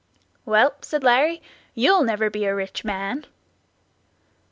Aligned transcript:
"Well," 0.47 0.73
said 0.81 1.03
Larry, 1.03 1.43
"you'll 1.75 2.03
never 2.03 2.31
be 2.31 2.45
a 2.45 2.55
rich 2.55 2.83
man." 2.83 3.27